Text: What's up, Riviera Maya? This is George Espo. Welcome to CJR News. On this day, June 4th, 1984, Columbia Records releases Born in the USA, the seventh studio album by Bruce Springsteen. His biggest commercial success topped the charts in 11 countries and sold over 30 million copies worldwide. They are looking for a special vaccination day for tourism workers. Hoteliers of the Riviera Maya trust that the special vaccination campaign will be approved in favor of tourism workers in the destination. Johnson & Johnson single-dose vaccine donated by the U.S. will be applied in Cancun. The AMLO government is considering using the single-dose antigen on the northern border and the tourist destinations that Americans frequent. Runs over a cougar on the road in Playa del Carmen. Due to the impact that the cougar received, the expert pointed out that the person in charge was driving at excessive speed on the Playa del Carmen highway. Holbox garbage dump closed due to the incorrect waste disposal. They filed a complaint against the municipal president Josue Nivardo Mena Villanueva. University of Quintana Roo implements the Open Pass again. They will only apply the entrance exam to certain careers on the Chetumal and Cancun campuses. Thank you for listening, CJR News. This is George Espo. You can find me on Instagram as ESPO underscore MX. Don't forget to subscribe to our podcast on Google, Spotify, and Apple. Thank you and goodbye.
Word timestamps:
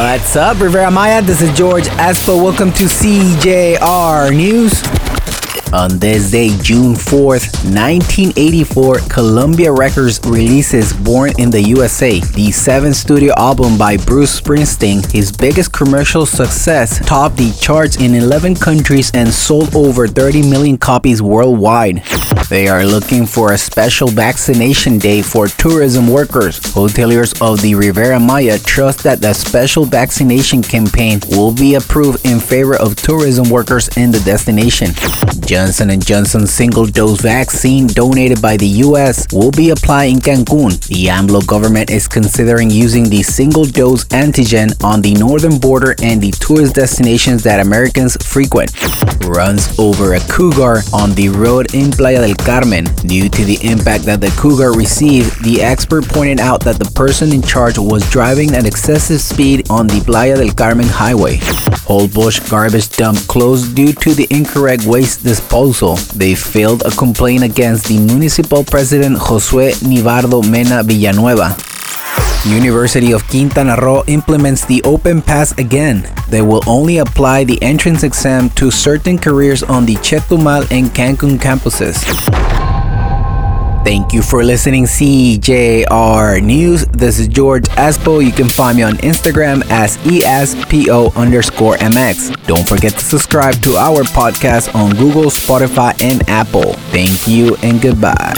What's 0.00 0.34
up, 0.34 0.58
Riviera 0.58 0.90
Maya? 0.90 1.20
This 1.20 1.42
is 1.42 1.54
George 1.54 1.84
Espo. 1.84 2.42
Welcome 2.42 2.72
to 2.72 2.84
CJR 2.84 4.34
News. 4.34 4.82
On 5.74 5.98
this 5.98 6.30
day, 6.30 6.56
June 6.62 6.94
4th, 6.94 7.52
1984, 7.68 9.00
Columbia 9.10 9.70
Records 9.70 10.18
releases 10.24 10.94
Born 10.94 11.32
in 11.38 11.50
the 11.50 11.60
USA, 11.60 12.18
the 12.18 12.50
seventh 12.50 12.96
studio 12.96 13.34
album 13.36 13.76
by 13.76 13.98
Bruce 13.98 14.40
Springsteen. 14.40 15.04
His 15.12 15.30
biggest 15.30 15.74
commercial 15.74 16.24
success 16.24 16.98
topped 17.06 17.36
the 17.36 17.52
charts 17.60 17.98
in 17.98 18.14
11 18.14 18.54
countries 18.54 19.10
and 19.12 19.28
sold 19.28 19.76
over 19.76 20.08
30 20.08 20.48
million 20.48 20.78
copies 20.78 21.20
worldwide. 21.20 22.02
They 22.50 22.66
are 22.66 22.84
looking 22.84 23.26
for 23.26 23.52
a 23.52 23.56
special 23.56 24.08
vaccination 24.08 24.98
day 24.98 25.22
for 25.22 25.46
tourism 25.46 26.08
workers. 26.08 26.58
Hoteliers 26.58 27.40
of 27.40 27.62
the 27.62 27.76
Riviera 27.76 28.18
Maya 28.18 28.58
trust 28.58 29.04
that 29.04 29.20
the 29.20 29.32
special 29.34 29.84
vaccination 29.84 30.60
campaign 30.60 31.20
will 31.30 31.52
be 31.52 31.76
approved 31.76 32.26
in 32.26 32.40
favor 32.40 32.74
of 32.74 32.96
tourism 32.96 33.48
workers 33.50 33.86
in 33.96 34.10
the 34.10 34.18
destination. 34.20 34.90
Johnson 35.46 36.00
& 36.00 36.00
Johnson 36.00 36.44
single-dose 36.44 37.20
vaccine 37.20 37.86
donated 37.86 38.42
by 38.42 38.56
the 38.56 38.66
U.S. 38.82 39.28
will 39.32 39.52
be 39.52 39.70
applied 39.70 40.06
in 40.06 40.18
Cancun. 40.18 40.84
The 40.88 41.06
AMLO 41.06 41.46
government 41.46 41.88
is 41.90 42.08
considering 42.08 42.68
using 42.68 43.08
the 43.08 43.22
single-dose 43.22 44.06
antigen 44.06 44.74
on 44.82 45.02
the 45.02 45.14
northern 45.14 45.58
border 45.60 45.94
and 46.02 46.20
the 46.20 46.32
tourist 46.32 46.74
destinations 46.74 47.44
that 47.44 47.60
Americans 47.60 48.16
frequent. 48.16 48.72
Runs 49.24 49.78
over 49.78 50.14
a 50.14 50.20
cougar 50.26 50.82
on 50.92 51.14
the 51.14 51.28
road 51.28 51.74
in 51.76 51.92
Playa 51.92 52.26
del 52.26 52.39
Carmen. 52.44 52.84
Due 53.06 53.28
to 53.28 53.44
the 53.44 53.58
impact 53.62 54.04
that 54.04 54.20
the 54.20 54.30
cougar 54.38 54.72
received, 54.72 55.44
the 55.44 55.62
expert 55.62 56.04
pointed 56.04 56.40
out 56.40 56.64
that 56.64 56.78
the 56.78 56.90
person 56.92 57.32
in 57.32 57.42
charge 57.42 57.78
was 57.78 58.08
driving 58.10 58.54
at 58.54 58.66
excessive 58.66 59.20
speed 59.20 59.70
on 59.70 59.86
the 59.86 60.00
Playa 60.00 60.36
del 60.36 60.52
Carmen 60.52 60.86
highway. 60.86 61.36
Holbox 61.86 62.50
garbage 62.50 62.88
dump 62.90 63.18
closed 63.28 63.74
due 63.74 63.92
to 63.92 64.14
the 64.14 64.26
incorrect 64.30 64.84
waste 64.84 65.22
disposal. 65.22 65.96
They 66.14 66.34
filed 66.34 66.82
a 66.82 66.90
complaint 66.90 67.42
against 67.42 67.86
the 67.88 67.98
municipal 67.98 68.64
president 68.64 69.16
Josue 69.18 69.72
Nivardo 69.82 70.42
Mena 70.48 70.82
Villanueva. 70.82 71.69
University 72.46 73.12
of 73.12 73.22
Quintana 73.28 73.76
Roo 73.76 74.02
implements 74.06 74.64
the 74.64 74.82
Open 74.84 75.20
Pass 75.20 75.56
again. 75.58 76.08
They 76.28 76.42
will 76.42 76.62
only 76.66 76.98
apply 76.98 77.44
the 77.44 77.62
entrance 77.62 78.02
exam 78.02 78.50
to 78.50 78.70
certain 78.70 79.18
careers 79.18 79.62
on 79.62 79.84
the 79.84 79.96
Chetumal 79.96 80.70
and 80.70 80.88
Cancun 80.88 81.38
campuses. 81.38 82.00
Thank 83.84 84.12
you 84.12 84.22
for 84.22 84.44
listening, 84.44 84.84
CJR 84.84 86.42
News. 86.42 86.86
This 86.86 87.18
is 87.18 87.28
George 87.28 87.64
Espo. 87.70 88.24
You 88.24 88.32
can 88.32 88.48
find 88.48 88.76
me 88.76 88.84
on 88.84 88.94
Instagram 88.98 89.62
as 89.70 89.96
ESPO 89.98 91.16
underscore 91.16 91.76
MX. 91.76 92.46
Don't 92.46 92.68
forget 92.68 92.92
to 92.92 93.04
subscribe 93.04 93.54
to 93.62 93.76
our 93.76 94.02
podcast 94.02 94.74
on 94.74 94.94
Google, 94.96 95.24
Spotify, 95.24 96.00
and 96.02 96.28
Apple. 96.28 96.74
Thank 96.92 97.26
you 97.26 97.56
and 97.62 97.80
goodbye. 97.80 98.34